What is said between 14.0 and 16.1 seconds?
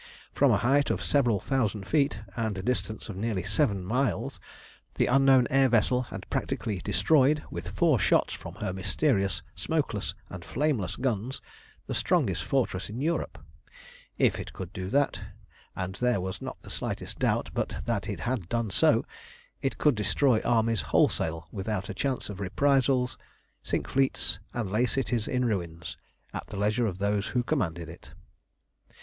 If it could do that, and